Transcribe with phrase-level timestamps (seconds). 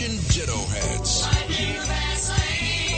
[0.00, 1.26] Attention ditto heads.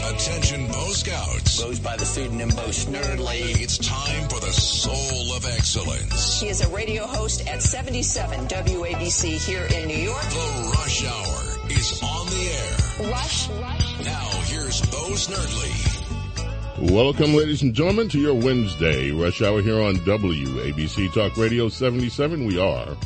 [0.04, 1.60] Attention Bo Scouts.
[1.60, 3.60] Goes by the pseudonym Bo Snerdley.
[3.60, 6.40] It's time for the soul of excellence.
[6.40, 10.22] He is a radio host at 77 WABC here in New York.
[10.22, 13.10] The Rush Hour is on the air.
[13.10, 14.04] Rush, Rush.
[14.04, 16.92] Now here's Bo Snerdley.
[16.92, 22.46] Welcome, ladies and gentlemen, to your Wednesday rush hour here on WABC Talk Radio 77.
[22.46, 22.96] We are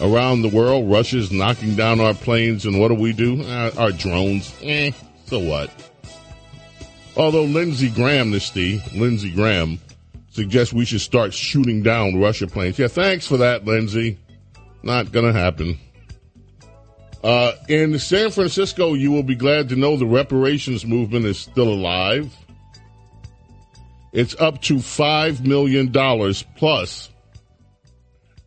[0.00, 0.90] around the world.
[0.90, 3.42] Russia's knocking down our planes, and what do we do?
[3.42, 4.54] Uh, our drones.
[4.62, 4.92] Eh,
[5.26, 5.70] so what?
[7.16, 9.78] Although Lindsey Graham, this Steve, Lindsey Graham,
[10.30, 12.78] suggests we should start shooting down Russia planes.
[12.78, 14.18] Yeah, thanks for that, Lindsey.
[14.82, 15.78] Not gonna happen.
[17.22, 21.68] Uh, in San Francisco, you will be glad to know the reparations movement is still
[21.68, 22.34] alive.
[24.12, 25.92] It's up to $5 million
[26.56, 27.10] plus.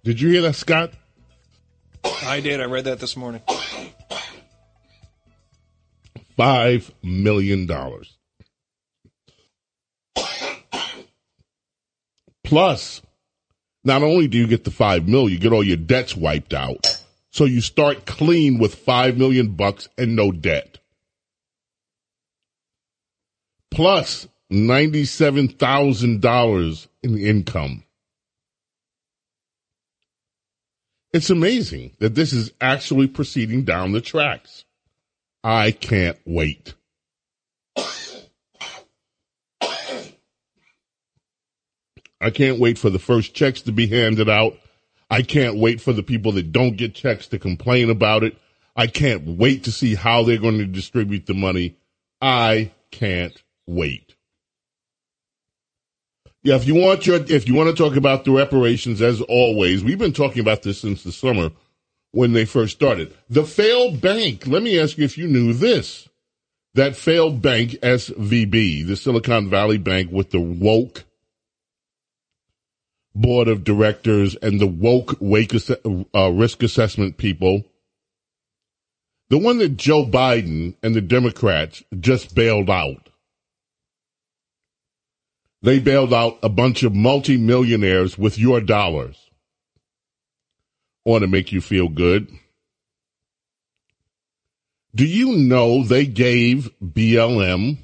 [0.03, 0.91] Did you hear that, Scott?
[2.25, 2.59] I did.
[2.59, 3.41] I read that this morning.
[6.37, 7.67] $5 million.
[12.53, 13.01] Plus,
[13.83, 17.03] not only do you get the five mil, you get all your debts wiped out.
[17.31, 20.77] So you start clean with 5 million bucks and no debt.
[24.51, 27.83] $97,000 in income.
[31.11, 34.63] It's amazing that this is actually proceeding down the tracks.
[35.43, 36.75] I can't wait.
[42.23, 44.57] I can't wait for the first checks to be handed out.
[45.11, 48.37] I can't wait for the people that don't get checks to complain about it.
[48.75, 51.75] I can't wait to see how they're going to distribute the money.
[52.21, 54.15] I can't wait.
[56.43, 59.83] Yeah, if you want your, if you want to talk about the reparations, as always,
[59.83, 61.51] we've been talking about this since the summer
[62.11, 63.13] when they first started.
[63.29, 64.47] The failed bank.
[64.47, 66.07] Let me ask you if you knew this.
[66.73, 71.03] That failed bank, SVB, the Silicon Valley Bank with the woke
[73.15, 75.53] board of directors and the woke wake
[76.15, 77.63] uh, risk assessment people.
[79.29, 83.09] The one that Joe Biden and the Democrats just bailed out.
[85.61, 89.29] They bailed out a bunch of multimillionaires with your dollars.
[91.05, 92.29] Want to make you feel good.
[94.93, 97.77] Do you know they gave BLM,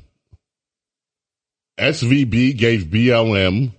[1.80, 3.72] SVB gave BLM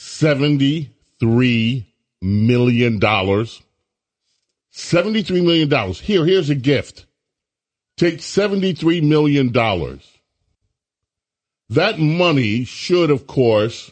[0.00, 1.84] $73
[2.22, 3.00] million.
[3.00, 5.92] $73 million.
[5.92, 7.04] Here, here's a gift.
[7.98, 9.52] Take $73 million.
[11.68, 13.90] That money should, of course.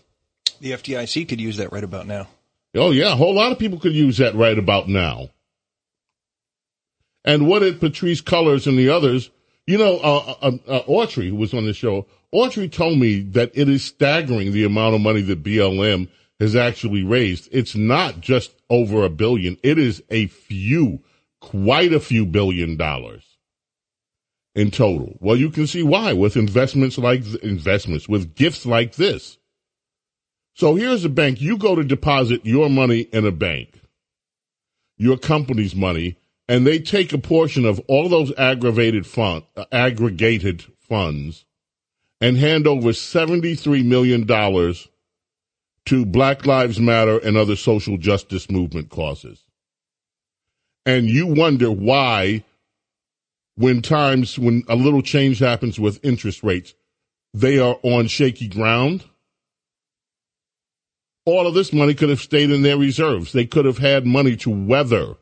[0.60, 2.28] The FDIC could use that right about now.
[2.74, 3.12] Oh, yeah.
[3.12, 5.28] A whole lot of people could use that right about now.
[7.22, 9.28] And what did Patrisse Cullors and the others,
[9.66, 13.52] you know, uh, uh, uh, Autry, who was on the show, Autry told me that
[13.54, 16.08] it is staggering the amount of money that BLM
[16.38, 17.48] has actually raised.
[17.52, 19.56] It's not just over a billion.
[19.62, 21.02] It is a few,
[21.40, 23.24] quite a few billion dollars
[24.54, 25.16] in total.
[25.20, 29.38] Well, you can see why with investments like investments, with gifts like this.
[30.54, 31.40] So here's a bank.
[31.40, 33.80] You go to deposit your money in a bank,
[34.96, 36.18] your company's money,
[36.48, 41.44] and they take a portion of all those aggravated fund, uh, aggregated funds
[42.20, 44.26] and hand over $73 million
[45.86, 49.44] to Black Lives Matter and other social justice movement causes.
[50.84, 52.44] And you wonder why,
[53.56, 56.74] when times, when a little change happens with interest rates,
[57.34, 59.04] they are on shaky ground.
[61.24, 63.32] All of this money could have stayed in their reserves.
[63.32, 65.14] They could have had money to weather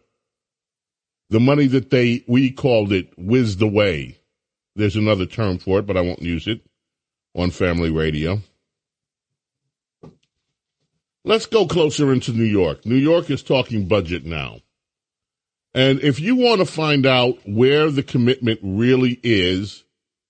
[1.29, 4.17] the money that they, we called it, whizzed away.
[4.77, 6.61] There's another term for it, but I won't use it
[7.37, 8.41] on Family Radio.
[11.25, 12.87] Let's go closer into New York.
[12.87, 14.61] New York is talking budget now.
[15.75, 19.85] And if you want to find out where the commitment really is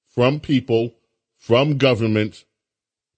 [0.08, 0.94] from people,
[1.38, 2.44] from government,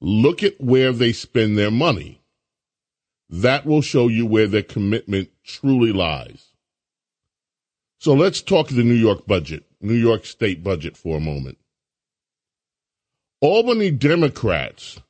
[0.00, 2.20] look at where they spend their money.
[3.30, 6.52] That will show you where their commitment truly lies.
[7.98, 11.58] So let's talk the New York budget, New York state budget for a moment.
[13.40, 15.00] Albany Democrats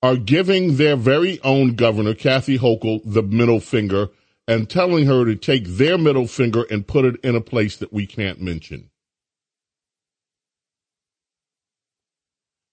[0.00, 4.08] are giving their very own governor, Kathy Hochul, the middle finger
[4.46, 7.92] and telling her to take their middle finger and put it in a place that
[7.92, 8.90] we can't mention.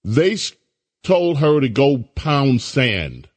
[0.03, 0.37] They
[1.03, 3.29] told her to go pound sand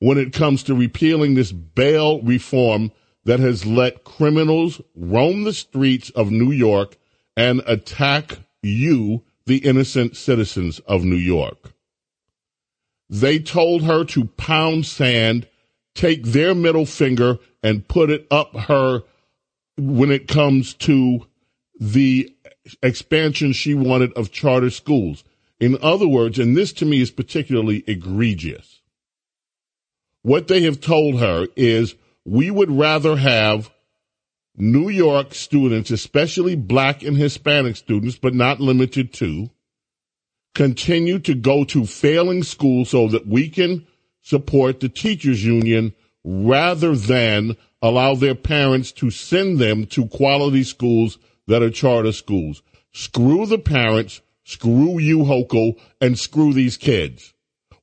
[0.00, 2.92] when it comes to repealing this bail reform
[3.24, 6.96] that has let criminals roam the streets of New York
[7.36, 11.72] and attack you, the innocent citizens of New York.
[13.08, 15.46] They told her to pound sand,
[15.94, 19.02] take their middle finger and put it up her
[19.76, 21.26] when it comes to
[21.78, 22.34] the
[22.82, 25.24] expansion she wanted of charter schools.
[25.60, 28.80] In other words, and this to me is particularly egregious,
[30.22, 31.94] what they have told her is
[32.24, 33.70] we would rather have
[34.56, 39.50] New York students, especially black and Hispanic students, but not limited to,
[40.54, 43.86] continue to go to failing schools so that we can
[44.20, 45.94] support the teachers union
[46.24, 52.62] rather than allow their parents to send them to quality schools that are charter schools.
[52.92, 57.32] Screw the parents, screw you, Hochul, and screw these kids.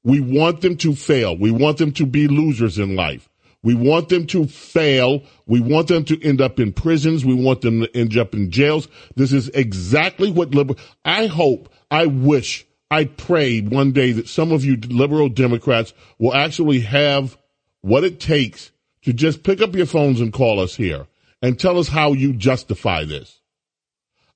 [0.04, 1.38] We want them to fail.
[1.38, 3.29] We want them to be losers in life.
[3.62, 5.24] We want them to fail.
[5.46, 7.26] We want them to end up in prisons.
[7.26, 8.88] We want them to end up in jails.
[9.16, 10.80] This is exactly what liberal.
[11.04, 16.34] I hope, I wish, I pray one day that some of you liberal Democrats will
[16.34, 17.38] actually have
[17.82, 18.72] what it takes
[19.04, 21.08] to just pick up your phones and call us here
[21.42, 23.40] and tell us how you justify this.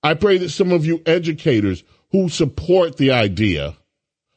[0.01, 3.75] I pray that some of you educators who support the idea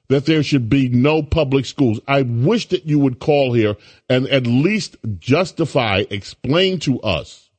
[0.09, 2.01] that there should be no public schools.
[2.07, 3.77] I wish that you would call here
[4.09, 7.51] and at least justify, explain to us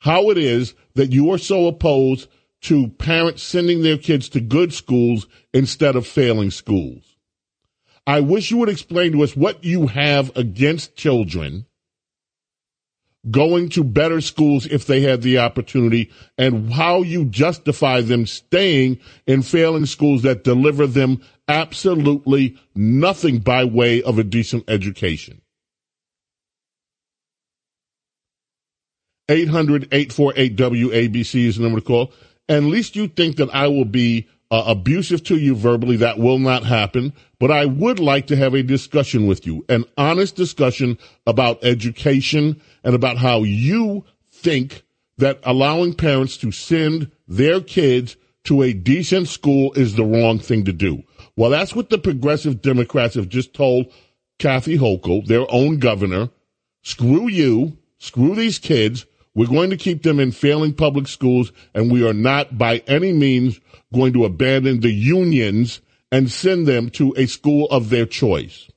[0.00, 2.28] how it is that you are so opposed
[2.62, 7.16] to parents sending their kids to good schools instead of failing schools.
[8.06, 11.66] I wish you would explain to us what you have against children
[13.30, 18.98] going to better schools if they had the opportunity and how you justify them staying
[19.26, 25.40] in failing schools that deliver them absolutely nothing by way of a decent education.
[29.28, 32.12] 800 848 WABC is the number to call.
[32.48, 35.96] And least you think that I will be uh, abusive to you verbally.
[35.96, 37.14] That will not happen.
[37.42, 40.96] But I would like to have a discussion with you, an honest discussion
[41.26, 44.84] about education and about how you think
[45.18, 50.64] that allowing parents to send their kids to a decent school is the wrong thing
[50.66, 51.02] to do.
[51.34, 53.92] Well, that's what the progressive Democrats have just told
[54.38, 56.30] Kathy Hochul, their own governor.
[56.82, 57.76] Screw you.
[57.98, 59.04] Screw these kids.
[59.34, 63.12] We're going to keep them in failing public schools, and we are not by any
[63.12, 63.58] means
[63.92, 65.80] going to abandon the unions
[66.12, 68.70] and send them to a school of their choice.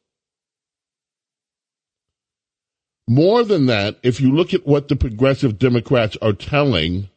[3.08, 7.10] More than that, if you look at what the progressive Democrats are telling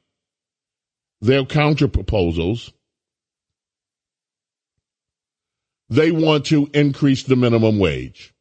[1.21, 2.73] their counter proposals,
[5.89, 8.35] they want to increase the minimum wage.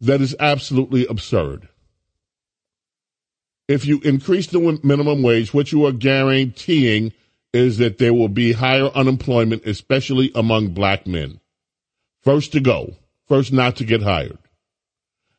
[0.00, 1.68] That is absolutely absurd.
[3.68, 7.12] If you increase the minimum wage, what you are guaranteeing
[7.52, 11.40] is that there will be higher unemployment, especially among black men.
[12.22, 12.96] First to go,
[13.28, 14.38] first not to get hired.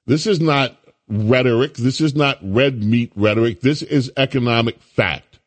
[0.06, 0.78] This is not
[1.08, 1.76] rhetoric.
[1.76, 3.62] This is not red meat rhetoric.
[3.62, 5.40] This is economic fact.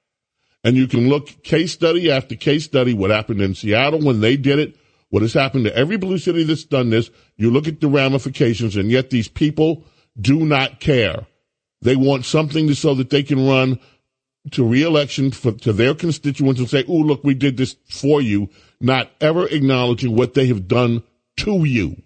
[0.65, 4.37] And you can look case study after case study, what happened in Seattle when they
[4.37, 4.77] did it,
[5.11, 7.11] what has happened to every blue city that's done this.
[7.37, 9.85] You look at the ramifications, and yet these people
[10.21, 11.27] do not care.
[11.83, 13.79] They want something so that they can run
[14.53, 18.49] to reelection for, to their constituents and say, oh, look, we did this for you,
[18.81, 21.03] not ever acknowledging what they have done
[21.39, 22.03] to you.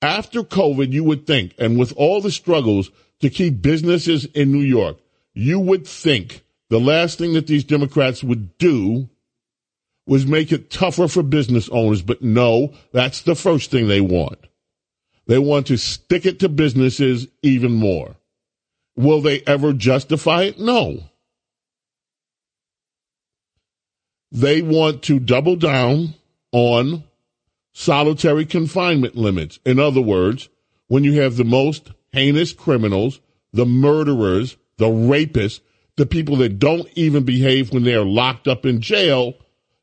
[0.00, 2.90] After COVID, you would think, and with all the struggles
[3.20, 4.98] to keep businesses in New York,
[5.32, 9.08] you would think the last thing that these Democrats would do
[10.06, 12.02] was make it tougher for business owners.
[12.02, 14.38] But no, that's the first thing they want.
[15.26, 18.16] They want to stick it to businesses even more.
[18.96, 20.58] Will they ever justify it?
[20.58, 21.04] No.
[24.30, 26.14] They want to double down
[26.52, 27.04] on
[27.72, 29.58] solitary confinement limits.
[29.64, 30.48] In other words,
[30.88, 33.20] when you have the most heinous criminals,
[33.52, 35.60] the murderers, the rapists,
[35.96, 39.34] the people that don't even behave when they are locked up in jail,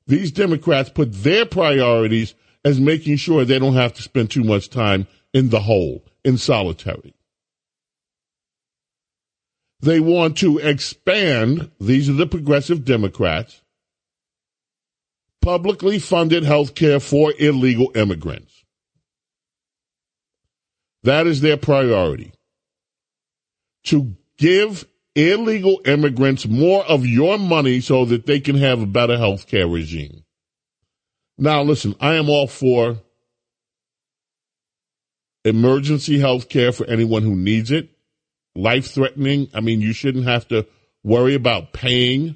[0.07, 2.33] these Democrats put their priorities
[2.65, 6.37] as making sure they don't have to spend too much time in the hole, in
[6.37, 7.13] solitary.
[9.81, 13.61] They want to expand, these are the progressive Democrats,
[15.41, 18.65] publicly funded health care for illegal immigrants.
[21.03, 22.33] That is their priority.
[23.85, 29.17] To give illegal immigrants more of your money so that they can have a better
[29.17, 30.23] health care regime.
[31.37, 32.97] Now, listen, I am all for
[35.45, 37.89] emergency health care for anyone who needs it.
[38.59, 39.49] Life threatening.
[39.53, 40.67] I mean, you shouldn't have to
[41.03, 42.35] worry about paying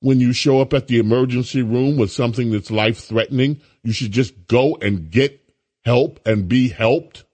[0.00, 3.60] when you show up at the emergency room with something that's life threatening.
[3.82, 5.40] You should just go and get
[5.84, 7.24] help and be helped.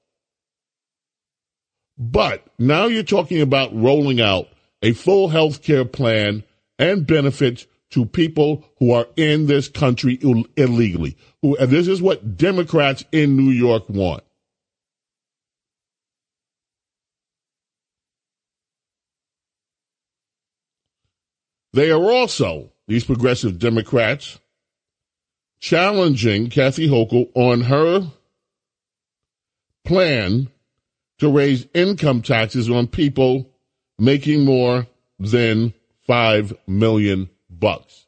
[1.99, 4.49] But now you're talking about rolling out
[4.83, 6.43] a full health care plan
[6.79, 11.17] and benefits to people who are in this country Ill- illegally.
[11.43, 14.25] Who, and this is what Democrats in New York want.
[21.73, 24.39] They are also, these progressive Democrats,
[25.59, 28.11] challenging Kathy Hochul on her
[29.85, 30.49] plan
[31.19, 33.49] to raise income taxes on people
[33.99, 34.87] making more
[35.19, 35.73] than
[36.07, 38.07] 5 million bucks.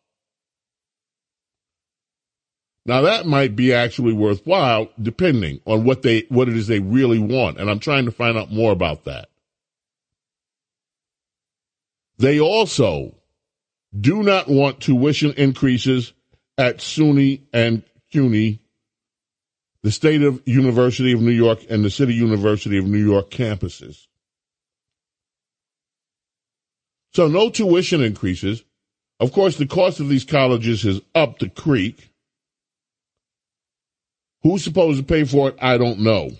[2.86, 7.18] Now that might be actually worthwhile depending on what they what it is they really
[7.18, 9.28] want and I'm trying to find out more about that.
[12.18, 13.14] They also
[13.98, 16.12] do not want tuition increases
[16.58, 17.82] at SUNY and
[18.12, 18.60] CUNY,
[19.82, 24.06] the State of University of New York and the City University of New York campuses.
[27.12, 28.64] So no tuition increases.
[29.20, 32.10] Of course, the cost of these colleges is up the creek.
[34.42, 35.56] Who's supposed to pay for it?
[35.60, 36.32] I don't know.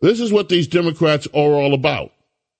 [0.00, 2.12] This is what these Democrats are all about.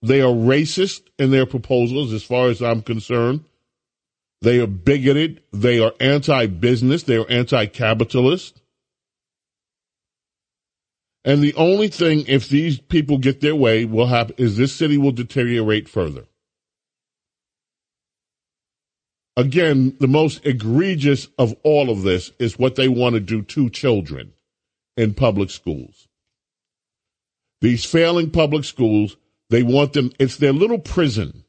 [0.03, 3.45] They are racist in their proposals, as far as I'm concerned.
[4.41, 5.43] They are bigoted.
[5.53, 7.03] They are anti business.
[7.03, 8.61] They are anti capitalist.
[11.25, 14.97] And the only thing, if these people get their way, will happen is this city
[14.97, 16.25] will deteriorate further.
[19.37, 23.71] Again, the most egregious of all of this is what they want to do to
[23.71, 24.33] children
[24.97, 26.09] in public schools.
[27.61, 29.17] These failing public schools
[29.51, 31.45] they want them, it's their little prison.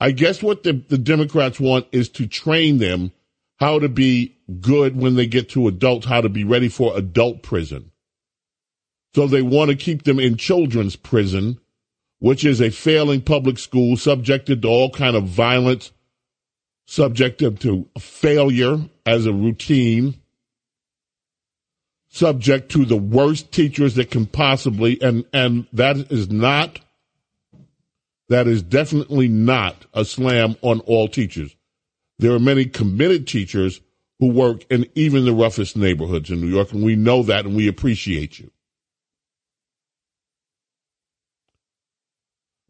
[0.00, 3.12] I guess what the, the Democrats want is to train them
[3.56, 7.42] how to be good when they get to adults, how to be ready for adult
[7.42, 7.92] prison.
[9.14, 11.60] So they want to keep them in children's prison,
[12.18, 15.92] which is a failing public school subjected to all kind of violence,
[16.86, 20.16] subjected to failure as a routine,
[22.08, 26.80] subject to the worst teachers that can possibly, and, and that is not
[28.32, 31.54] that is definitely not a slam on all teachers.
[32.18, 33.80] There are many committed teachers
[34.20, 37.54] who work in even the roughest neighborhoods in New York, and we know that and
[37.54, 38.50] we appreciate you.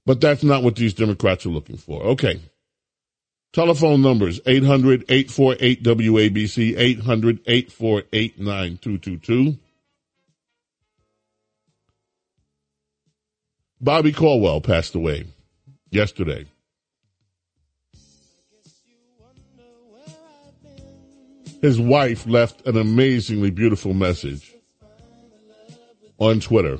[0.04, 2.02] But that's not what these Democrats are looking for.
[2.02, 2.40] Okay.
[3.52, 9.58] Telephone numbers 800 848 WABC, 800 848 9222.
[13.80, 15.26] Bobby Caldwell passed away
[15.92, 16.46] yesterday.
[21.60, 24.52] His wife left an amazingly beautiful message
[26.18, 26.78] on Twitter.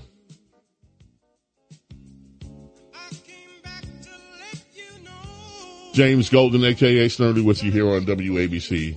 [5.93, 8.97] James Golden, aka Snerdley, with you here on WABC.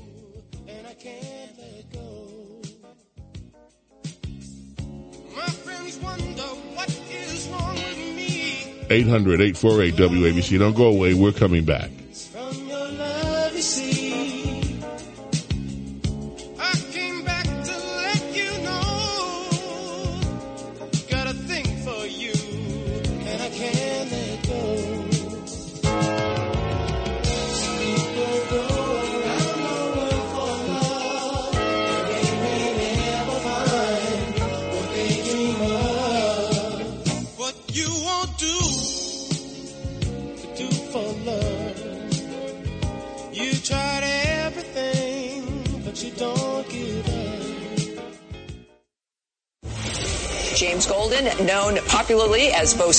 [8.90, 10.60] 800 848 WABC.
[10.60, 11.14] Don't go away.
[11.14, 11.90] We're coming back.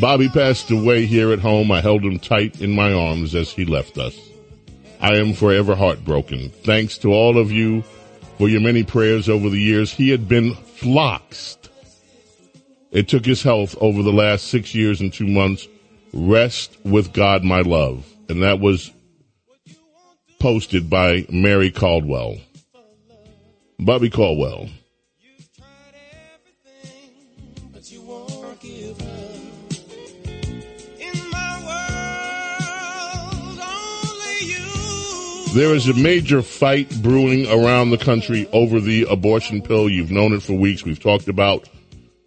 [0.00, 1.70] Bobby passed away here at home.
[1.70, 4.18] I held him tight in my arms as he left us.
[5.00, 6.50] I am forever heartbroken.
[6.50, 7.82] Thanks to all of you
[8.38, 9.92] for your many prayers over the years.
[9.92, 11.68] He had been floxed.
[12.90, 15.68] It took his health over the last six years and two months.
[16.12, 18.06] Rest with God, my love.
[18.28, 18.90] And that was
[20.38, 22.36] posted by Mary Caldwell.
[23.78, 24.68] Bobby Caldwell.
[35.54, 39.88] There is a major fight brewing around the country over the abortion pill.
[39.88, 40.84] You've known it for weeks.
[40.84, 41.68] We've talked about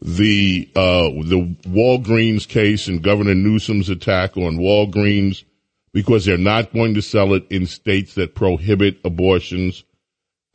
[0.02, 5.44] the uh, the Walgreens case and Governor Newsom's attack on Walgreens
[5.92, 9.84] because they're not going to sell it in states that prohibit abortions.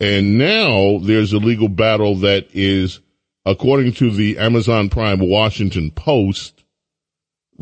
[0.01, 3.01] And now there's a legal battle that is,
[3.45, 6.62] according to the Amazon Prime Washington Post,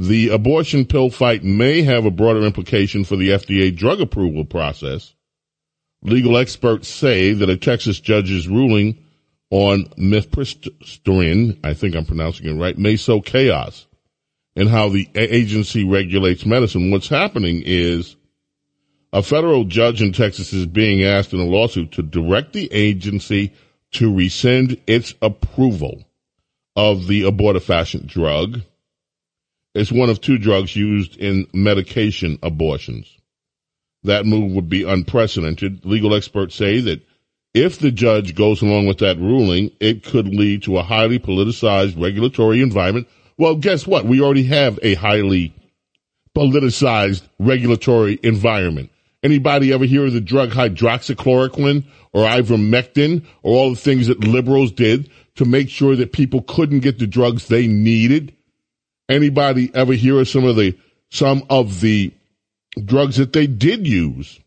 [0.00, 5.14] the abortion pill fight may have a broader implication for the FDA drug approval process.
[6.02, 9.04] Legal experts say that a Texas judge's ruling
[9.50, 13.86] on mifepristone, I think I'm pronouncing it right, may sow chaos
[14.56, 16.90] in how the agency regulates medicine.
[16.90, 18.16] What's happening is
[19.12, 23.52] a federal judge in Texas is being asked in a lawsuit to direct the agency
[23.92, 26.04] to rescind its approval
[26.74, 28.62] of the abortifacient drug
[29.74, 33.16] it's one of two drugs used in medication abortions.
[34.02, 35.84] That move would be unprecedented.
[35.84, 37.02] Legal experts say that
[37.52, 42.00] if the judge goes along with that ruling, it could lead to a highly politicized
[42.00, 43.08] regulatory environment.
[43.36, 44.04] Well, guess what?
[44.04, 45.54] We already have a highly
[46.36, 48.90] politicized regulatory environment.
[49.22, 54.72] Anybody ever hear of the drug hydroxychloroquine or ivermectin or all the things that liberals
[54.72, 58.34] did to make sure that people couldn't get the drugs they needed?
[59.10, 60.78] Anybody ever hear of some of the
[61.10, 62.12] some of the
[62.82, 64.40] drugs that they did use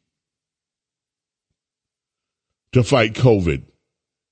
[2.71, 3.63] to fight COVID?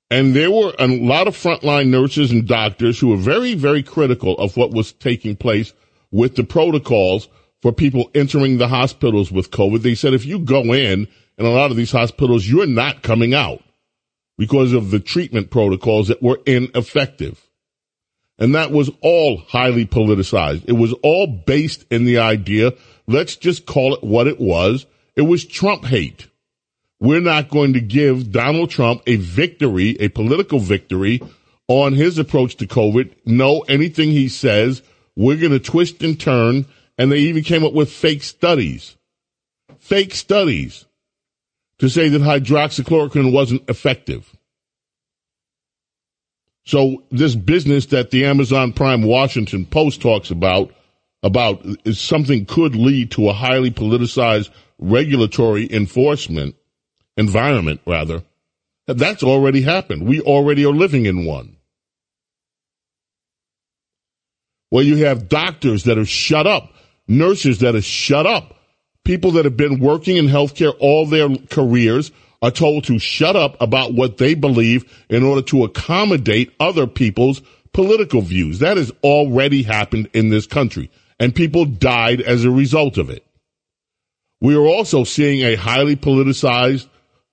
[0.10, 4.38] And there were a lot of frontline nurses and doctors who were very, very critical
[4.38, 5.74] of what was taking place
[6.12, 7.30] with the protocols
[7.62, 9.82] for people entering the hospitals with COVID.
[9.82, 13.34] They said if you go in, in a lot of these hospitals, you're not coming
[13.34, 13.62] out
[14.38, 17.50] because of the treatment protocols that were ineffective.
[18.42, 20.64] And that was all highly politicized.
[20.68, 22.74] It was all based in the idea,
[23.06, 24.88] let's just call it what it was.
[25.16, 26.28] It was Trump hate.
[27.00, 31.22] We're not going to give Donald Trump a victory, a political victory
[31.68, 33.14] on his approach to COVID.
[33.28, 34.82] No, anything he says,
[35.16, 36.66] we're going to twist and turn.
[36.98, 38.98] And they even came up with fake studies,
[39.78, 40.86] fake studies
[41.78, 44.36] to say that hydroxychloroquine wasn't effective.
[46.66, 50.74] So this business that the Amazon Prime Washington Post talks about
[51.24, 56.56] about is something could lead to a highly politicized regulatory enforcement
[57.18, 58.24] environment rather.
[58.88, 60.08] That's already happened.
[60.08, 61.58] We already are living in one.
[64.70, 66.74] Where you have doctors that are shut up,
[67.08, 68.56] nurses that are shut up,
[69.04, 73.56] people that have been working in healthcare all their careers are told to shut up
[73.62, 77.42] about what they believe in order to accommodate other people's
[77.74, 78.60] political views.
[78.60, 83.26] That has already happened in this country, and people died as a result of it.
[84.40, 86.88] We are also seeing a highly politicized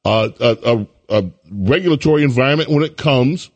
[0.05, 3.51] uh, a, a, a regulatory environment when it comes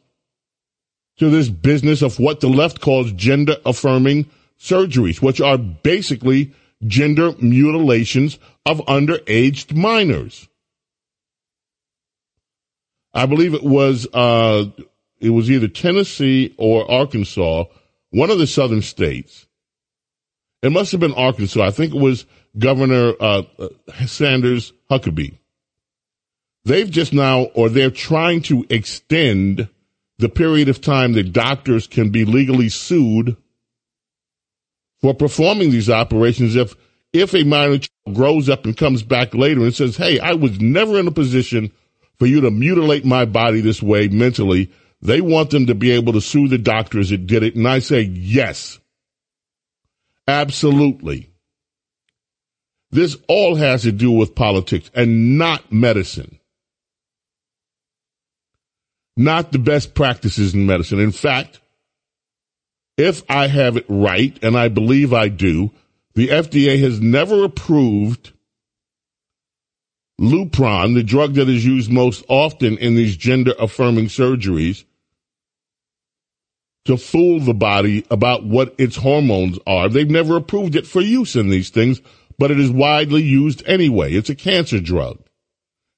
[1.19, 6.55] to this business of what the left calls gender affirming surgeries, which are basically
[6.87, 10.49] gender mutilations of underaged minors.
[13.15, 14.67] I believe it was uh,
[15.21, 17.65] it was either Tennessee or Arkansas,
[18.11, 19.47] one of the southern states.
[20.63, 21.63] It must have been Arkansas.
[21.63, 22.25] I think it was
[22.57, 23.43] Governor uh,
[24.07, 25.39] Sanders Huckabee.
[26.65, 29.69] They've just now, or they're trying to extend
[30.19, 33.37] the period of time that doctors can be legally sued
[35.01, 36.77] for performing these operations if
[37.13, 40.61] if a minor child grows up and comes back later and says, "Hey, I was
[40.61, 41.73] never in a position
[42.19, 44.71] for you to mutilate my body this way mentally.
[45.01, 47.57] They want them to be able to sue the doctors that did it.
[47.57, 48.79] And I say, yes,
[50.29, 51.31] absolutely.
[52.91, 56.39] This all has to do with politics and not medicine.
[59.17, 61.01] Not the best practices in medicine.
[61.01, 61.61] In fact,
[62.97, 65.71] if I have it right, and I believe I do,
[66.15, 68.32] the FDA has never approved
[70.21, 74.85] Lupron, the drug that is used most often in these gender affirming surgeries,
[76.85, 79.89] to fool the body about what its hormones are.
[79.89, 82.01] They've never approved it for use in these things,
[82.39, 84.13] but it is widely used anyway.
[84.13, 85.19] It's a cancer drug.
[85.19, 85.29] It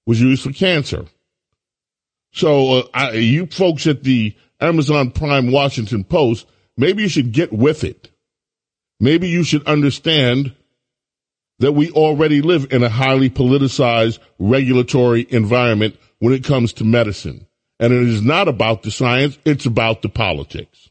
[0.07, 1.07] was used for cancer.
[2.33, 6.47] So, uh, I, you folks at the Amazon Prime Washington Post,
[6.77, 8.11] maybe you should get with it.
[9.01, 10.55] Maybe you should understand
[11.59, 17.47] that we already live in a highly politicized regulatory environment when it comes to medicine.
[17.79, 20.91] And it is not about the science, it's about the politics.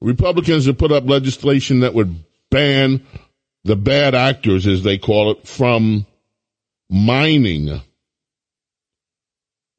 [0.00, 3.06] Republicans have put up legislation that would ban
[3.64, 6.06] the bad actors, as they call it, from
[6.90, 7.68] mining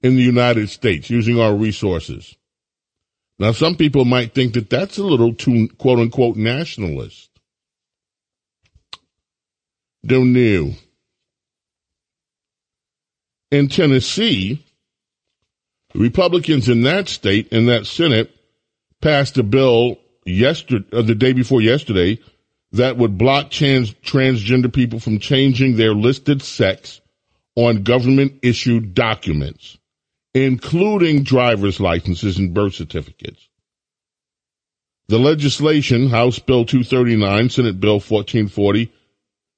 [0.01, 2.37] in the United States using our resources.
[3.43, 7.29] Now, some people might think that that's a little too quote unquote nationalist.
[10.05, 10.71] Don't know.
[13.51, 14.65] In Tennessee,
[15.93, 18.33] Republicans in that state, in that Senate,
[19.01, 22.19] passed a bill yesterday, uh, the day before yesterday,
[22.71, 27.01] that would block trans- transgender people from changing their listed sex
[27.57, 29.77] on government issued documents
[30.33, 33.47] including driver's licenses and birth certificates.
[35.07, 38.91] The legislation, House Bill 239, Senate Bill 1440,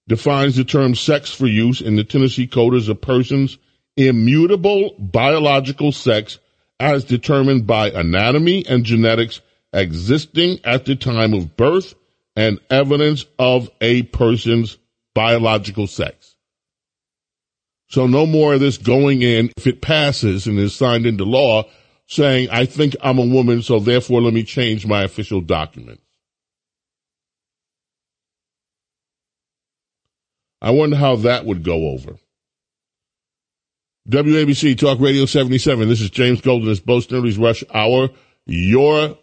[0.08, 3.58] defines the term sex for use in the Tennessee Code as a person's
[3.96, 6.40] immutable biological sex
[6.80, 11.96] as determined by anatomy and genetics existing at the time of birth
[12.36, 14.78] and evidence of a person's
[15.14, 16.35] biological sex.
[17.88, 21.64] So no more of this going in, if it passes and is signed into law,
[22.08, 26.02] saying, I think I'm a woman, so therefore let me change my official documents.
[30.62, 32.18] I wonder how that would go over.
[34.10, 35.88] WABC Talk Radio 77.
[35.88, 36.70] This is James Golden.
[36.70, 38.10] It's Bo Snerdley's Rush Hour.
[38.46, 39.18] Your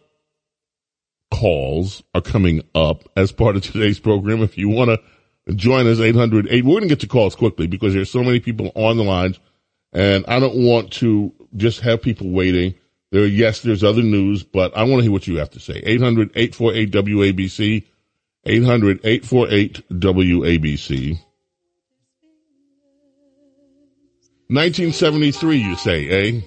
[1.33, 4.43] calls are coming up as part of today's program.
[4.43, 5.01] If you want to
[5.55, 6.65] join us 800 8.
[6.65, 9.39] We're going to get to calls quickly because there's so many people on the lines
[9.93, 12.75] and I don't want to just have people waiting.
[13.11, 15.83] There, yes, there's other news, but I want to hear what you have to say.
[15.85, 17.85] 800 848 WABC,
[18.47, 21.19] 800 848 WABC.
[24.49, 26.41] 1973, you say, eh?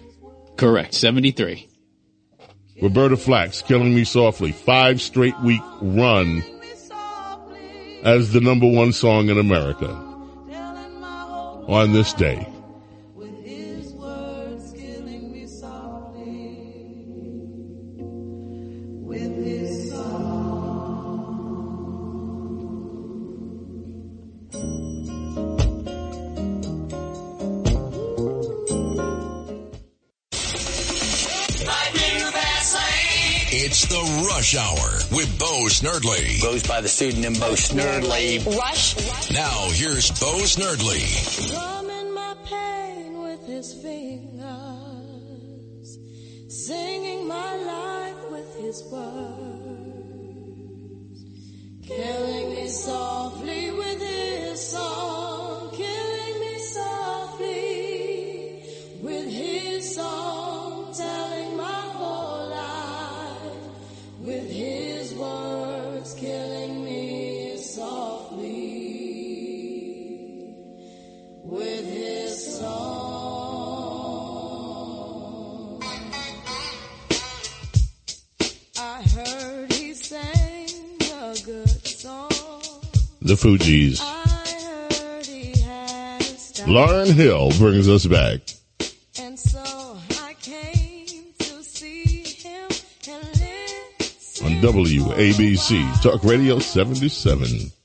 [0.58, 1.68] Correct, 73.
[2.82, 6.44] Roberta Flack's Killing Me Softly, five straight week run
[8.06, 9.90] as the number one song in America
[11.68, 12.48] on this day.
[33.58, 36.42] It's the Rush Hour with Bo Snerdley.
[36.42, 38.46] Goes by the pseudonym Bo Snerdley.
[38.58, 38.96] Rush.
[39.32, 41.50] Now here's Bo Snerdley.
[41.50, 44.38] Drumming my pain with his fingers,
[46.50, 49.06] singing my life with his words,
[51.84, 55.35] killing me softly with his song,
[66.26, 68.50] killing me softly
[71.44, 72.74] with his song.
[78.76, 80.68] I heard he sang
[81.00, 82.32] a good song.
[83.22, 84.00] The Fugees.
[84.02, 84.24] I
[84.66, 86.68] heard he had a style.
[86.68, 88.55] Lauryn Hill brings us back.
[94.62, 97.85] WABC Talk Radio 77.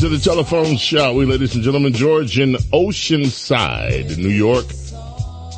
[0.00, 1.92] To the telephone shall we, ladies and gentlemen.
[1.92, 4.64] George in Oceanside, New York.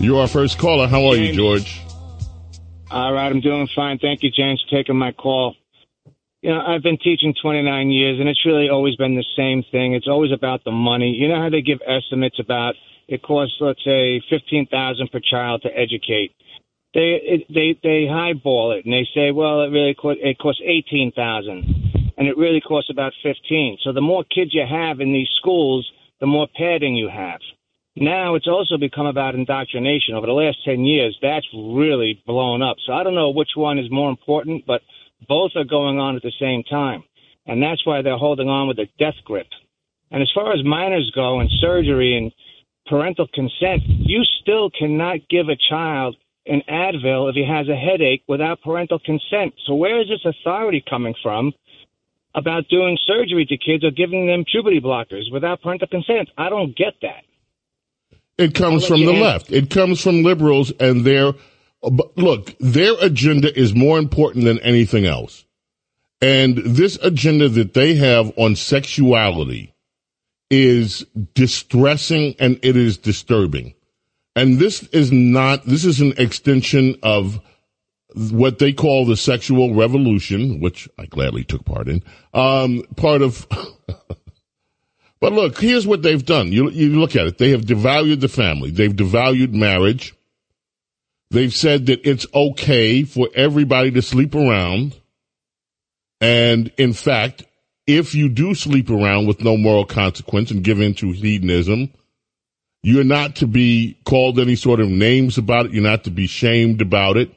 [0.00, 0.88] You're our first caller.
[0.88, 1.80] How are you, George?
[2.90, 3.98] All right, I'm doing fine.
[3.98, 5.54] Thank you, James, for taking my call.
[6.40, 9.94] You know, I've been teaching 29 years, and it's really always been the same thing.
[9.94, 11.10] It's always about the money.
[11.12, 12.74] You know how they give estimates about
[13.06, 16.32] it costs, let's say, 15000 per child to educate.
[16.94, 20.62] They it, they they highball it, and they say, well, it really co- it costs
[20.64, 21.91] 18000
[22.22, 25.90] and it really costs about 15 So the more kids you have in these schools,
[26.20, 27.40] the more padding you have.
[27.96, 30.14] Now it's also become about indoctrination.
[30.14, 32.76] Over the last 10 years, that's really blown up.
[32.86, 34.82] So I don't know which one is more important, but
[35.26, 37.02] both are going on at the same time.
[37.46, 39.48] And that's why they're holding on with a death grip.
[40.12, 42.30] And as far as minors go and surgery and
[42.86, 46.14] parental consent, you still cannot give a child
[46.46, 49.54] an Advil if he has a headache without parental consent.
[49.66, 51.52] So where is this authority coming from
[52.34, 56.28] about doing surgery to kids or giving them puberty blockers without parental consent?
[56.36, 57.24] I don't get that.
[58.38, 59.20] It comes from the answer.
[59.20, 59.52] left.
[59.52, 61.32] It comes from liberals and their,
[61.82, 65.44] but look, their agenda is more important than anything else.
[66.20, 69.74] And this agenda that they have on sexuality
[70.50, 73.74] is distressing and it is disturbing.
[74.34, 77.40] And this is not, this is an extension of
[78.14, 82.02] what they call the sexual revolution, which I gladly took part in.
[82.34, 83.46] Um, part of,
[85.20, 86.52] but look, here's what they've done.
[86.52, 87.38] You, you look at it.
[87.38, 88.70] They have devalued the family.
[88.70, 90.14] They've devalued marriage.
[91.30, 94.94] They've said that it's okay for everybody to sleep around.
[96.20, 97.44] And in fact,
[97.86, 101.90] if you do sleep around with no moral consequence and give in to hedonism,
[102.82, 105.72] you're not to be called any sort of names about it.
[105.72, 107.32] You're not to be shamed about it.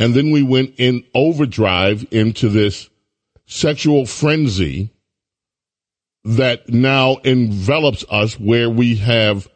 [0.00, 2.88] And then we went in overdrive into this
[3.46, 4.90] sexual frenzy
[6.24, 9.46] that now envelops us where we have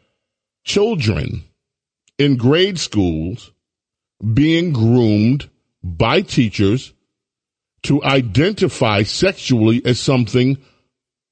[0.63, 1.43] children
[2.19, 3.51] in grade schools
[4.33, 5.49] being groomed
[5.83, 6.93] by teachers
[7.83, 10.57] to identify sexually as something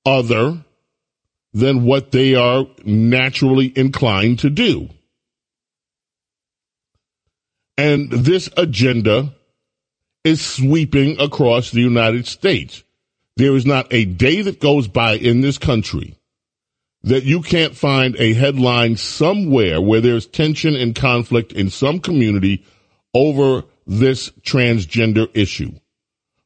[0.07, 0.65] other
[1.53, 4.89] than what they are naturally inclined to do.
[7.77, 9.33] And this agenda
[10.23, 12.83] is sweeping across the United States.
[13.35, 16.15] There is not a day that goes by in this country
[17.03, 22.65] that you can't find a headline somewhere where there's tension and conflict in some community
[23.13, 25.71] over this transgender issue.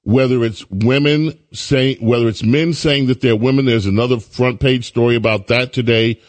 [0.03, 4.87] Whether it's women saying, whether it's men saying that they're women, there's another front page
[4.87, 6.21] story about that today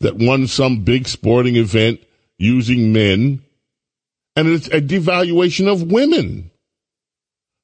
[0.00, 2.00] that won some big sporting event
[2.38, 3.42] using men.
[4.36, 6.50] And it's a devaluation of women.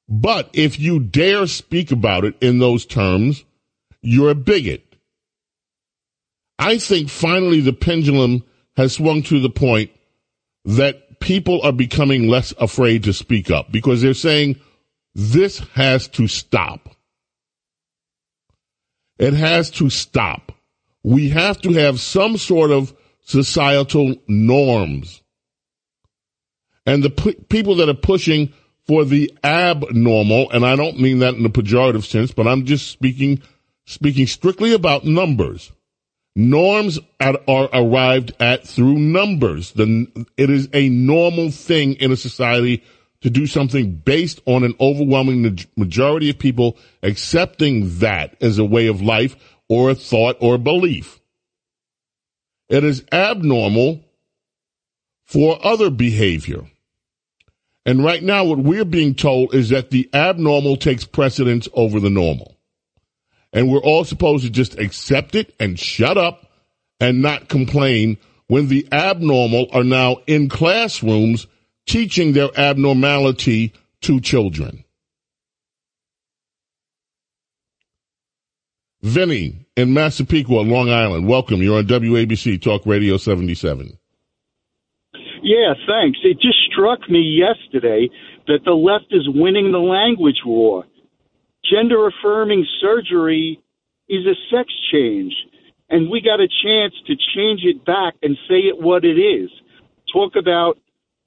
[0.09, 3.45] But if you dare speak about it in those terms,
[4.01, 4.83] you're a bigot.
[6.59, 8.43] I think finally the pendulum
[8.75, 9.91] has swung to the point
[10.65, 14.59] that people are becoming less afraid to speak up because they're saying
[15.15, 16.95] this has to stop.
[19.17, 20.51] It has to stop.
[21.03, 25.22] We have to have some sort of societal norms.
[26.85, 28.53] And the p- people that are pushing
[28.85, 32.89] for the abnormal, and I don't mean that in a pejorative sense, but I'm just
[32.89, 33.41] speaking,
[33.85, 35.71] speaking strictly about numbers.
[36.35, 39.71] Norms at, are arrived at through numbers.
[39.71, 42.83] The, it is a normal thing in a society
[43.21, 48.87] to do something based on an overwhelming majority of people accepting that as a way
[48.87, 49.37] of life
[49.69, 51.21] or a thought or belief.
[52.67, 54.03] It is abnormal
[55.23, 56.65] for other behavior.
[57.85, 62.09] And right now, what we're being told is that the abnormal takes precedence over the
[62.09, 62.57] normal.
[63.51, 66.47] And we're all supposed to just accept it and shut up
[66.99, 68.17] and not complain
[68.47, 71.47] when the abnormal are now in classrooms
[71.85, 74.83] teaching their abnormality to children.
[79.01, 81.61] Vinny in Massapequa, Long Island, welcome.
[81.61, 83.97] You're on WABC Talk Radio 77.
[85.43, 86.19] Yeah, thanks.
[86.23, 88.09] It just struck me yesterday
[88.47, 90.85] that the left is winning the language war.
[91.69, 93.59] Gender affirming surgery
[94.09, 95.33] is a sex change,
[95.89, 99.49] and we got a chance to change it back and say it what it is.
[100.13, 100.77] Talk about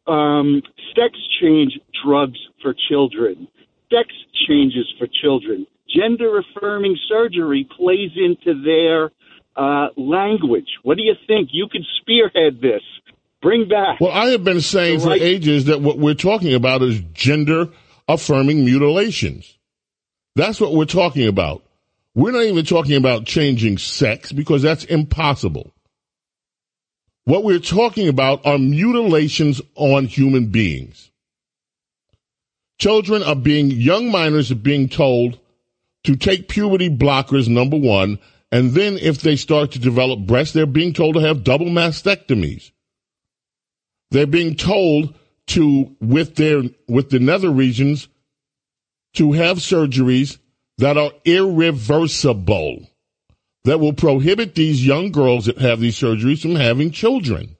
[0.07, 0.63] um,
[0.97, 3.49] sex change drugs for children,
[3.93, 4.09] sex
[4.49, 5.67] changes for children.
[5.95, 9.11] Gender affirming surgery plays into their
[9.57, 10.69] uh, language.
[10.85, 11.51] What do you think?
[11.53, 12.83] You could spearhead this.
[13.43, 14.01] Bring back.
[14.01, 15.23] Well, I have been saying for Right.
[15.23, 17.69] ages that what we're talking about is gender
[18.09, 19.57] affirming mutilations.
[20.35, 21.63] That's what we're talking about.
[22.15, 25.73] We're not even talking about changing sex because that's impossible.
[27.25, 31.11] What we're talking about are mutilations on human beings.
[32.79, 35.39] Children are being, young minors are being told
[36.05, 38.19] to take puberty blockers, number one,
[38.53, 42.71] and then if they start to develop breasts, they're being told to have double mastectomies.
[44.11, 45.15] They're being told
[45.49, 48.09] to, with their, with the nether regions,
[49.15, 50.39] to have surgeries
[50.79, 52.89] that are irreversible,
[53.65, 57.57] that will prohibit these young girls that have these surgeries from having children.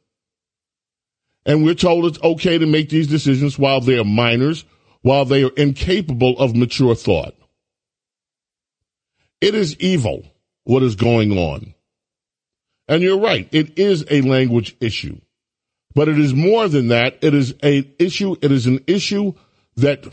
[1.45, 4.65] And we're told it's okay to make these decisions while they are minors,
[5.03, 7.35] while they are incapable of mature thought.
[9.41, 10.25] It is evil
[10.65, 11.75] what is going on.
[12.89, 15.21] And you're right, it is a language issue.
[15.97, 17.17] But it is more than that.
[17.23, 19.33] It is a issue, it is an issue
[19.77, 20.05] that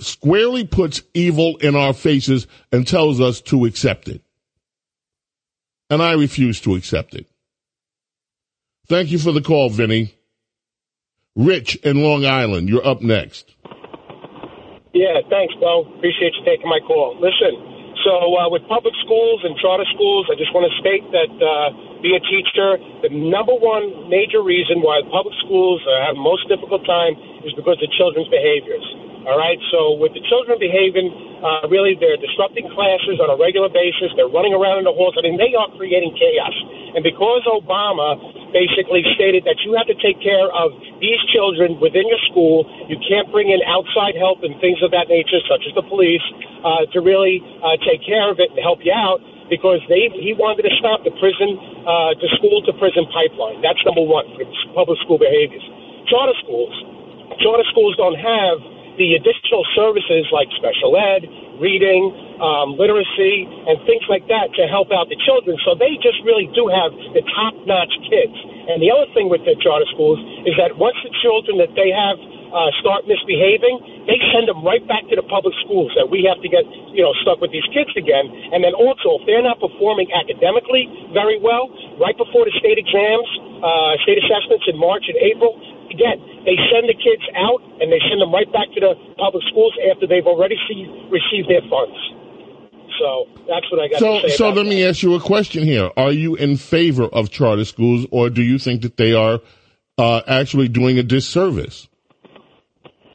[0.00, 4.20] squarely puts evil in our faces and tells us to accept it.
[5.90, 7.26] And I refuse to accept it.
[8.88, 10.12] Thank you for the call, Vinny.
[11.36, 13.54] Rich in Long Island, you're up next.
[14.92, 15.84] Yeah, thanks, Bo.
[15.98, 17.14] Appreciate you taking my call.
[17.20, 21.30] Listen, so uh, with public schools and charter schools, I just want to state that
[21.40, 21.68] uh,
[22.02, 26.46] being a teacher, the number one major reason why public schools uh, have the most
[26.46, 28.84] difficult time is because of children's behaviors.
[29.28, 31.12] All right, so with the children behaving,
[31.44, 34.08] uh, really they're disrupting classes on a regular basis.
[34.16, 35.20] They're running around in the halls.
[35.20, 36.56] I mean, they are creating chaos.
[36.96, 38.16] And because Obama
[38.56, 40.72] basically stated that you have to take care of
[41.04, 45.12] these children within your school, you can't bring in outside help and things of that
[45.12, 46.24] nature, such as the police,
[46.64, 49.20] uh, to really uh, take care of it and help you out.
[49.52, 51.52] Because they, he wanted to stop the prison,
[51.84, 53.60] uh, the school to prison pipeline.
[53.60, 55.64] That's number one for public school behaviors.
[56.08, 56.72] Charter schools,
[57.44, 61.24] charter schools don't have the additional services like special ed,
[61.62, 62.10] reading,
[62.42, 65.58] um, literacy, and things like that to help out the children.
[65.62, 68.34] So they just really do have the top notch kids.
[68.68, 71.88] And the other thing with the charter schools is that once the children that they
[71.94, 76.24] have uh, start misbehaving, they send them right back to the public schools that we
[76.24, 76.64] have to get,
[76.96, 78.28] you know, stuck with these kids again.
[78.52, 81.68] And then also, if they're not performing academically very well,
[82.00, 83.28] right before the state exams,
[83.60, 88.00] uh, state assessments in March and April, again, they send the kids out and they
[88.08, 91.96] send them right back to the public schools after they've already see, received their funds.
[92.98, 94.36] So that's what I got So, to say.
[94.36, 95.90] so let me ask you a question here.
[95.96, 99.40] Are you in favor of charter schools or do you think that they are
[99.98, 101.86] uh, actually doing a disservice?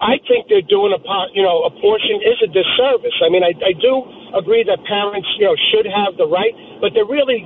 [0.04, 3.16] I think they're doing a part, you know, a portion is a disservice.
[3.24, 4.04] I mean, I, I do
[4.36, 6.52] agree that parents, you know, should have the right,
[6.84, 7.40] but they're really,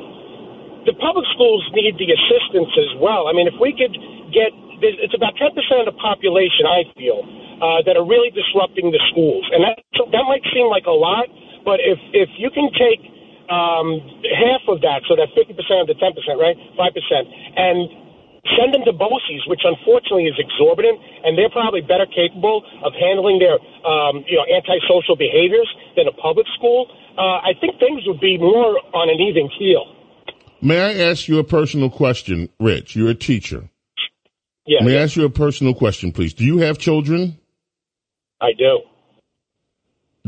[0.90, 3.30] the public schools need the assistance as well.
[3.30, 3.94] I mean, if we could
[4.34, 4.50] get,
[4.82, 7.26] it's about 10% of the population, I feel,
[7.62, 9.46] uh, that are really disrupting the schools.
[9.52, 9.78] And that,
[10.14, 11.26] that might seem like a lot,
[11.66, 13.02] but if, if you can take
[13.50, 16.56] um, half of that, so that 50% of the 10%, right?
[16.78, 16.88] 5%,
[17.58, 17.90] and
[18.56, 23.40] send them to BOCES, which unfortunately is exorbitant, and they're probably better capable of handling
[23.40, 26.88] their, um, you know, antisocial behaviors than a public school.
[27.18, 29.98] Uh, I think things would be more on an even keel.
[30.62, 32.96] May I ask you a personal question, Rich?
[32.96, 33.70] You're a teacher.
[34.68, 36.34] Yeah, May I ask you a personal question, please?
[36.34, 37.40] Do you have children?
[38.42, 38.82] I do.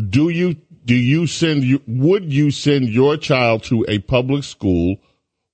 [0.01, 4.95] Do you do you send you would you send your child to a public school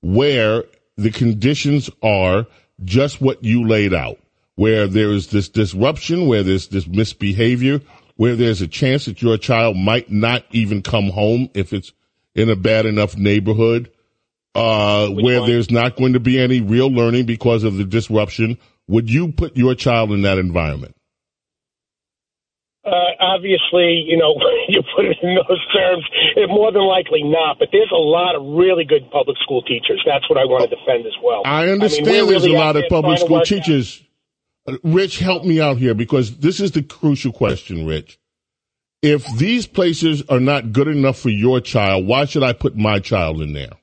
[0.02, 0.66] where
[0.98, 2.46] the conditions are
[2.84, 4.18] just what you laid out,
[4.54, 7.82] where there is this disruption, where there's this misbehavior,
[8.18, 11.92] where there's a chance that your child might not even come home if it's
[12.36, 13.90] in a bad enough neighborhood,
[14.54, 15.50] uh, where one?
[15.50, 18.58] there's not going to be any real learning because of the disruption.
[18.88, 20.96] Would you put your child in that environment?
[22.86, 24.36] Uh, obviously, you know,
[24.70, 27.58] you put it in those terms, it more than likely not.
[27.58, 30.02] But there's a lot of really good public school teachers.
[30.06, 31.42] That's what I want to defend as well.
[31.46, 34.04] I understand mean, there's really a lot of public school out- teachers.
[34.68, 38.20] Uh, Rich, help me out here because this is the crucial question, Rich.
[39.02, 43.00] If these places are not good enough for your child, why should I put my
[43.00, 43.74] child in there?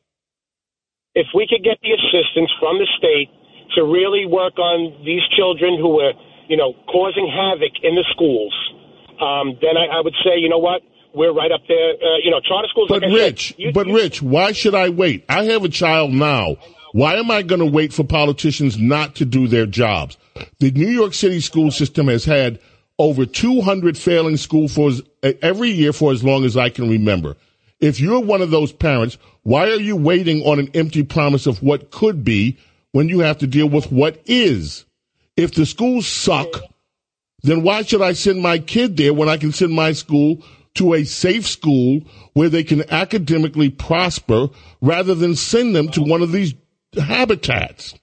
[1.14, 3.28] if we could get the assistance from the state
[3.74, 6.12] to really work on these children who were,
[6.48, 8.54] you know, causing havoc in the schools,
[9.20, 10.82] um, then I, I would say, you know what,
[11.14, 11.90] we're right up there.
[11.92, 12.88] Uh, you know, charter schools.
[12.88, 15.24] But like I said, Rich, you- but you- Rich, why should I wait?
[15.28, 16.56] I have a child now.
[16.92, 20.18] Why am I going to wait for politicians not to do their jobs?
[20.58, 22.58] The New York City school system has had
[22.98, 24.90] over 200 failing school for
[25.40, 27.36] every year for as long as I can remember.
[27.80, 31.62] If you're one of those parents, why are you waiting on an empty promise of
[31.62, 32.58] what could be
[32.93, 34.84] when you have to deal with what is?
[35.36, 36.61] If the schools suck,
[37.43, 40.43] then why should I send my kid there when I can send my school
[40.74, 44.49] to a safe school where they can academically prosper
[44.80, 46.55] rather than send them to one of these
[46.97, 47.95] habitats?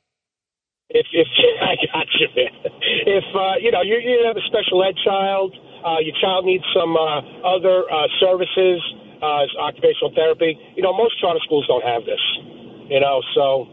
[0.90, 1.28] if if
[1.62, 2.54] I got you, man.
[3.06, 6.66] If uh, you know you, you have a special ed child, uh, your child needs
[6.74, 8.82] some uh, other uh, services,
[9.22, 10.58] uh, occupational therapy.
[10.76, 12.22] You know, most charter schools don't have this.
[12.90, 13.68] You know, so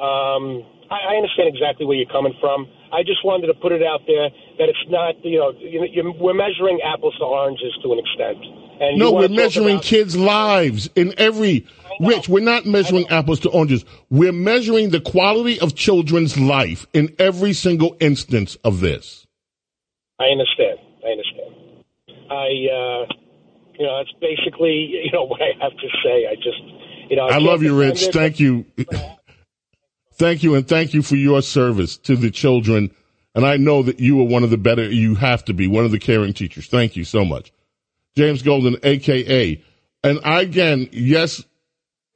[0.00, 2.66] um, I, I understand exactly where you're coming from.
[2.92, 6.14] I just wanted to put it out there that it's not, you know, you, you,
[6.18, 8.38] we're measuring apples to oranges to an extent.
[8.80, 11.66] And No, we're measuring about- kids' lives in every.
[12.00, 13.84] Rich, we're not measuring apples to oranges.
[14.08, 19.26] We're measuring the quality of children's life in every single instance of this.
[20.20, 20.78] I understand.
[21.04, 21.84] I understand.
[22.30, 23.06] I, uh,
[23.78, 26.26] you know, that's basically, you know, what I have to say.
[26.30, 28.04] I just, you know, I can't love you, Rich.
[28.04, 28.64] it, Thank you.
[30.18, 32.90] Thank you, and thank you for your service to the children.
[33.36, 35.84] And I know that you are one of the better, you have to be one
[35.84, 36.66] of the caring teachers.
[36.66, 37.52] Thank you so much.
[38.16, 39.62] James Golden, AKA.
[40.02, 41.44] And again, yes,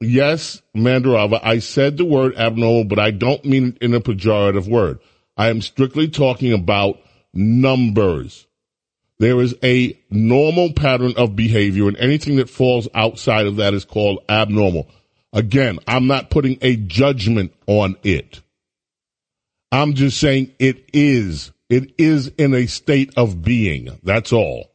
[0.01, 4.67] yes, Mandarava, I said the word abnormal, but I don't mean it in a pejorative
[4.67, 4.99] word.
[5.37, 6.99] I am strictly talking about
[7.33, 8.45] numbers.
[9.19, 13.85] There is a normal pattern of behavior, and anything that falls outside of that is
[13.85, 14.89] called abnormal.
[15.33, 18.41] Again, I'm not putting a judgment on it.
[19.71, 21.51] I'm just saying it is.
[21.69, 23.99] It is in a state of being.
[24.03, 24.71] That's all.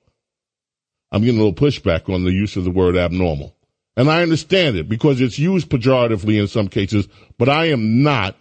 [1.13, 3.55] I'm getting a little pushback on the use of the word abnormal.
[3.97, 8.37] And I understand it because it's used pejoratively in some cases, but I am not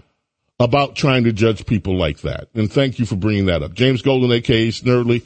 [0.60, 2.50] about trying to judge people like that.
[2.56, 3.74] And thank you for bringing that up.
[3.74, 5.24] James Golden, aka Snerdley,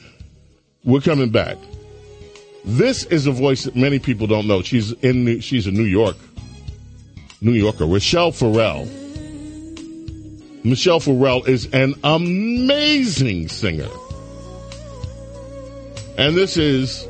[0.84, 1.58] we're coming back.
[2.66, 4.62] This is a voice that many people don't know.
[4.62, 6.18] She's in, she's in New York,
[7.44, 8.86] New Yorker, Rachelle Ferrell.
[10.64, 13.90] Michelle Ferrell is an amazing singer.
[16.20, 17.08] And this is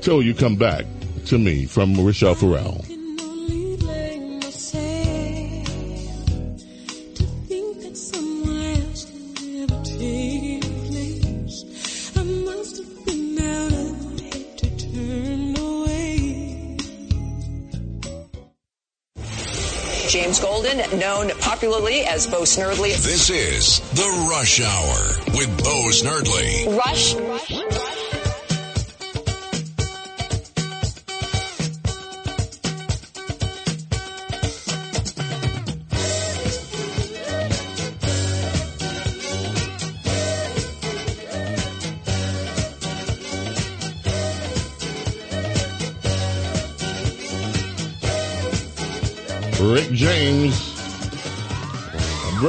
[0.00, 0.86] Till You Come Back
[1.26, 2.82] to Me from Rachelle Ferrell.
[21.58, 22.96] Popularly as Bo Snerdley.
[23.02, 26.78] This is The Rush Hour with Bo Snerdley.
[26.78, 27.16] Rush.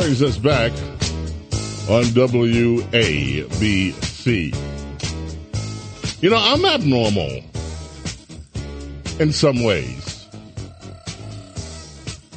[0.10, 0.72] Brings us back
[1.88, 3.32] on WABC.
[6.24, 7.44] You know, I'm abnormal
[9.20, 10.26] in some ways.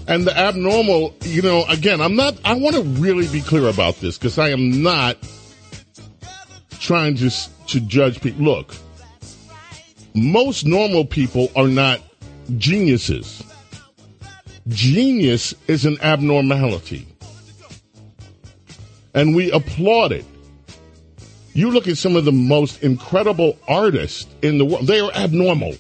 [0.07, 3.97] And the abnormal, you know, again, I'm not, I want to really be clear about
[4.01, 5.17] this because I am not
[6.79, 7.31] trying to,
[7.69, 8.45] to judge people.
[8.45, 8.75] Look,
[10.13, 12.03] most normal people are not
[12.59, 13.43] geniuses.
[14.69, 17.07] Genius is an abnormality.
[19.15, 20.25] And we applaud it.
[21.55, 25.75] You look at some of the most incredible artists in the world, they are abnormal.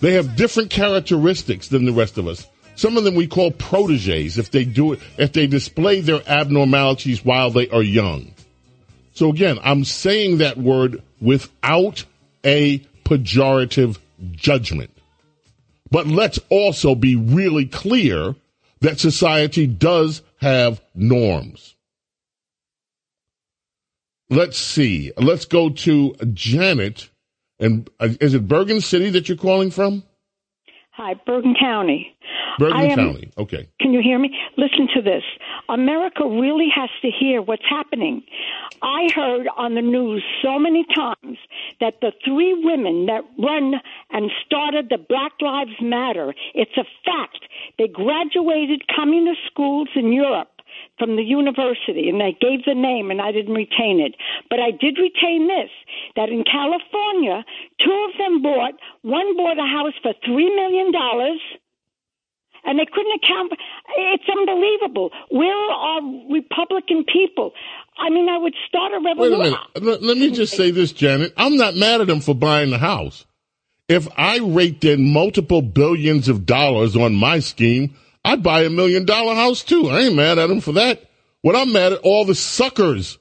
[0.00, 2.46] They have different characteristics than the rest of us.
[2.74, 7.24] Some of them we call proteges if they do it, if they display their abnormalities
[7.24, 8.32] while they are young.
[9.14, 12.04] So again, I'm saying that word without
[12.44, 13.98] a pejorative
[14.30, 14.90] judgment.
[15.90, 18.36] But let's also be really clear
[18.80, 21.74] that society does have norms.
[24.30, 25.12] Let's see.
[25.16, 27.08] Let's go to Janet.
[27.58, 30.04] And uh, is it Bergen City that you're calling from?
[30.92, 32.14] Hi, Bergen County.
[32.58, 33.30] Bergen am- County.
[33.38, 33.68] Okay.
[33.80, 34.36] Can you hear me?
[34.56, 35.22] Listen to this.
[35.68, 38.22] America really has to hear what's happening.
[38.82, 41.38] I heard on the news so many times
[41.80, 43.74] that the three women that run
[44.10, 47.44] and started the Black Lives Matter, it's a fact.
[47.78, 50.50] They graduated communist schools in Europe
[50.98, 54.14] from the university and they gave the name and I didn't retain it.
[54.50, 55.70] But I did retain this
[56.16, 57.44] that in California,
[57.78, 60.92] two of them bought, one bought a house for $3 million
[62.64, 63.52] and they couldn't account.
[63.96, 65.10] It's unbelievable.
[65.30, 66.00] Where are
[66.30, 67.52] Republican people?
[67.96, 69.38] I mean, I would start a revolution.
[69.38, 70.02] Wait a minute.
[70.02, 71.32] Let, let me just say this, Janet.
[71.36, 73.24] I'm not mad at them for buying the house.
[73.88, 79.06] If I raked in multiple billions of dollars on my scheme, I'd buy a million
[79.06, 79.88] dollar house too.
[79.88, 81.02] I ain't mad at him for that.
[81.40, 83.18] What I'm mad at all the suckers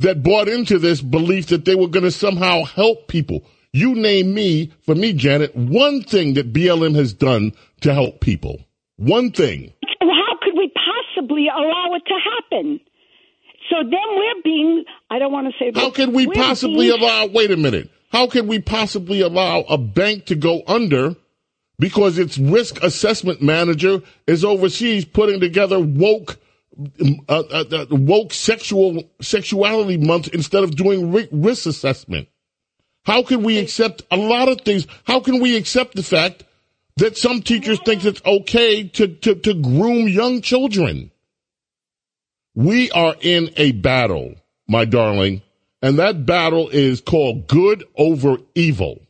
[0.00, 3.44] that bought into this belief that they were going to somehow help people.
[3.72, 8.60] You name me, for me, Janet, one thing that BLM has done to help people.
[8.96, 9.72] One thing.
[10.00, 12.14] How could we possibly allow it to
[12.50, 12.80] happen?
[13.70, 17.26] So then we're being, I don't want to say, How could we possibly being- allow,
[17.26, 21.16] wait a minute, how can we possibly allow a bank to go under
[21.80, 26.36] because its risk assessment manager is overseas putting together woke,
[27.28, 32.28] uh, uh, uh, woke sexual, sexuality month instead of doing risk assessment?
[33.04, 34.86] How can we accept a lot of things?
[35.02, 36.44] How can we accept the fact
[36.98, 41.10] that some teachers think it's okay to, to, to groom young children?
[42.54, 44.36] We are in a battle,
[44.68, 45.42] my darling,
[45.84, 49.02] and that battle is called good over evil.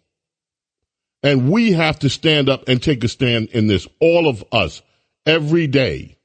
[1.23, 4.83] And we have to stand up and take a stand in this, all of us,
[5.25, 6.17] every day.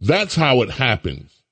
[0.00, 1.42] That's how it happens.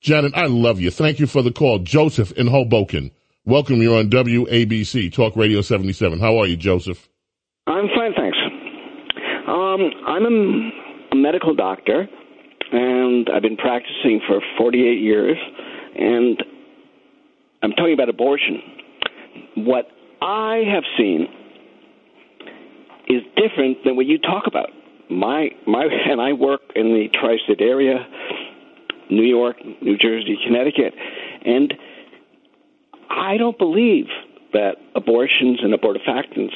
[0.00, 0.90] Janet, I love you.
[0.90, 1.80] Thank you for the call.
[1.80, 3.10] Joseph in Hoboken.
[3.44, 3.82] Welcome.
[3.82, 6.18] You're on WABC, Talk Radio 77.
[6.18, 7.06] How are you, Joseph?
[7.66, 8.38] I'm fine, thanks.
[9.46, 10.70] Um, I'm a,
[11.12, 12.08] a medical doctor,
[12.72, 15.36] and I've been practicing for 48 years,
[15.96, 16.42] and
[17.66, 18.62] I'm talking about abortion.
[19.56, 19.88] What
[20.22, 21.26] I have seen
[23.08, 24.70] is different than what you talk about.
[25.10, 28.06] My my and I work in the tri-state area,
[29.10, 30.94] New York, New Jersey, Connecticut,
[31.44, 31.74] and
[33.10, 34.06] I don't believe
[34.52, 36.54] that abortions and abortifacients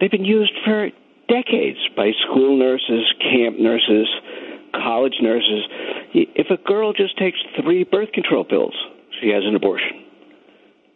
[0.00, 0.90] they've been used for
[1.30, 4.06] decades by school nurses, camp nurses,
[4.74, 5.64] college nurses.
[6.12, 8.74] If a girl just takes three birth control pills,
[9.20, 10.04] she has an abortion.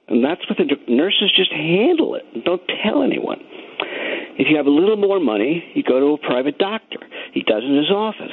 [0.08, 2.44] And that's what the nurses just handle it.
[2.44, 3.40] Don't tell anyone.
[4.38, 6.98] If you have a little more money, you go to a private doctor.
[7.32, 8.32] He does in his office.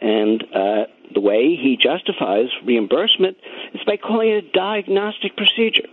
[0.00, 3.36] And uh, the way he justifies reimbursement
[3.74, 5.86] is by calling it a diagnostic procedure.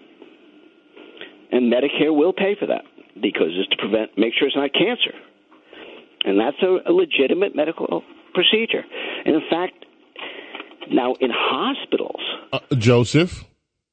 [1.51, 2.85] And Medicare will pay for that
[3.21, 5.13] because it's to prevent, make sure it's not cancer.
[6.25, 8.03] And that's a, a legitimate medical
[8.33, 8.83] procedure.
[9.25, 9.85] And in fact,
[10.89, 12.21] now in hospitals,
[12.53, 13.43] Uh, Joseph,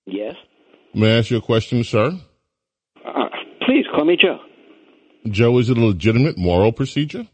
[0.06, 0.34] yes,
[0.94, 2.12] may I ask you a question, sir?
[3.04, 3.28] uh,
[3.66, 4.38] please call me Joe.
[5.30, 7.26] Joe, is it a legitimate moral procedure?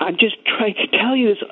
[0.00, 1.42] I'm just trying to tell you this.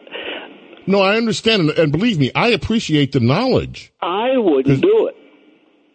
[0.87, 3.93] No, I understand, and, believe me, I appreciate the knowledge.
[4.01, 5.17] I wouldn't do it.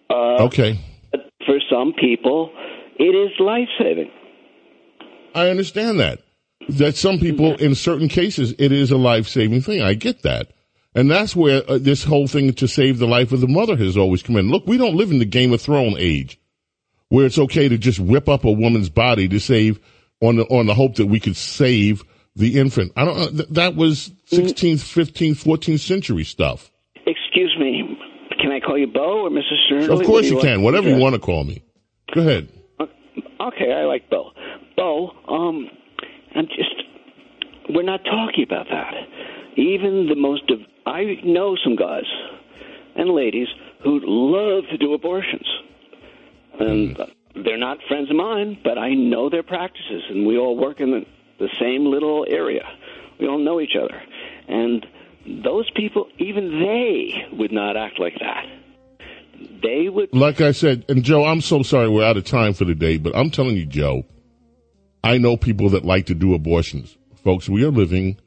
[0.10, 0.80] Uh, Okay,
[1.46, 2.52] For some people,
[3.00, 4.10] it is life saving.
[5.36, 6.20] I understand that.
[6.70, 9.82] That some people, in certain cases, it is a life saving thing.
[9.82, 10.52] I get that.
[10.94, 13.96] And that's where uh, this whole thing to save the life of the mother has
[13.96, 14.50] always come in.
[14.50, 16.40] Look, we don't live in the Game of Thrones age
[17.10, 19.80] where it's okay to just rip up a woman's body to save
[20.22, 22.04] on the, on the hope that we could save
[22.36, 22.92] the infant.
[22.96, 26.72] I don't, uh, th- that was 16th, 15th, 14th century stuff.
[27.06, 27.98] Excuse me.
[28.40, 29.66] Can I call you Bo or Mrs.
[29.66, 29.92] Stern?
[29.92, 31.64] Of course you can, whatever you want to call me.
[32.14, 32.50] Go ahead.
[32.80, 34.32] Okay, I like Bo.
[34.76, 35.70] Bo, um,
[36.38, 36.84] I'm just.
[37.70, 38.94] We're not talking about that.
[39.58, 40.48] Even the most.
[40.48, 42.06] Div- I know some guys
[42.96, 43.48] and ladies
[43.84, 45.48] who love to do abortions.
[46.60, 47.44] And hmm.
[47.44, 50.92] they're not friends of mine, but I know their practices, and we all work in
[50.92, 51.06] the,
[51.40, 52.68] the same little area.
[53.20, 54.02] We all know each other.
[54.48, 54.86] And
[55.44, 58.46] those people, even they would not act like that.
[59.62, 60.10] They would.
[60.14, 62.98] Like I said, and Joe, I'm so sorry we're out of time for the day,
[62.98, 64.04] but I'm telling you, Joe,
[65.04, 66.98] I know people that like to do abortions.
[67.24, 68.18] Folks, we are living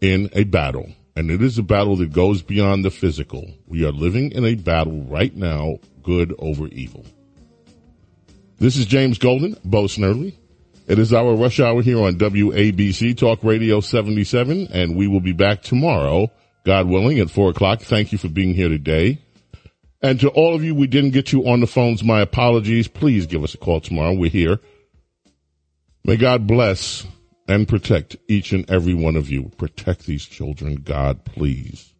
[0.00, 3.48] in a battle, and it is a battle that goes beyond the physical.
[3.66, 7.04] We are living in a battle right now, good over evil.
[8.58, 10.34] This is James Golden, Bo Snerdley.
[10.86, 15.32] It is our rush hour here on WABC Talk Radio 77, and we will be
[15.32, 16.30] back tomorrow,
[16.64, 17.80] God willing, at 4 o'clock.
[17.80, 19.20] Thank you for being here today.
[20.02, 22.88] And to all of you we didn't get you on the phones, my apologies.
[22.88, 24.12] Please give us a call tomorrow.
[24.12, 24.60] We're here.
[26.06, 27.06] May God bless
[27.48, 29.50] and protect each and every one of you.
[29.56, 31.94] Protect these children, God, please.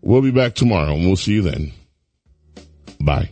[0.00, 1.72] We'll be back tomorrow and we'll see you then.
[3.00, 3.30] Bye.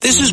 [0.00, 0.32] This is